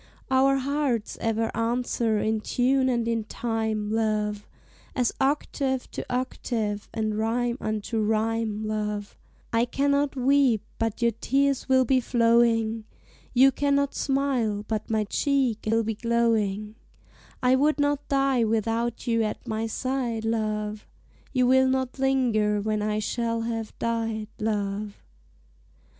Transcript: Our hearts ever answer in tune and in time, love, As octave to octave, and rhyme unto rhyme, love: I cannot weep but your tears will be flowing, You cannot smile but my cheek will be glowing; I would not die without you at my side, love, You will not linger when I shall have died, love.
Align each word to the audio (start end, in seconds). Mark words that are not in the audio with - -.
Our 0.31 0.55
hearts 0.57 1.15
ever 1.21 1.55
answer 1.55 2.17
in 2.17 2.41
tune 2.41 2.89
and 2.89 3.07
in 3.07 3.23
time, 3.25 3.91
love, 3.91 4.47
As 4.95 5.13
octave 5.21 5.91
to 5.91 6.03
octave, 6.11 6.89
and 6.91 7.15
rhyme 7.19 7.55
unto 7.61 8.01
rhyme, 8.01 8.65
love: 8.65 9.15
I 9.53 9.65
cannot 9.65 10.15
weep 10.15 10.63
but 10.79 11.03
your 11.03 11.11
tears 11.11 11.69
will 11.69 11.85
be 11.85 11.99
flowing, 12.01 12.85
You 13.35 13.51
cannot 13.51 13.93
smile 13.93 14.65
but 14.67 14.89
my 14.89 15.03
cheek 15.03 15.67
will 15.69 15.83
be 15.83 15.93
glowing; 15.93 16.73
I 17.43 17.55
would 17.55 17.79
not 17.79 18.07
die 18.07 18.43
without 18.43 19.05
you 19.05 19.21
at 19.21 19.47
my 19.47 19.67
side, 19.67 20.25
love, 20.25 20.87
You 21.31 21.45
will 21.45 21.67
not 21.67 21.99
linger 21.99 22.59
when 22.59 22.81
I 22.81 22.97
shall 22.97 23.41
have 23.41 23.77
died, 23.77 24.29
love. 24.39 25.03